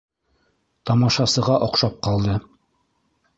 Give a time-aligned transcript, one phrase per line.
[0.89, 2.39] Тамашасыға оҡшап ҡалды.